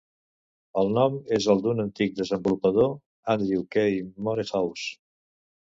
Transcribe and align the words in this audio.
El 0.81 0.87
nom 0.97 1.19
és 1.37 1.47
el 1.53 1.61
d'un 1.67 1.83
antic 1.83 2.17
desenvolupador, 2.21 2.89
Andrew 3.35 3.63
K. 3.77 3.87
Morehouse. 4.31 4.91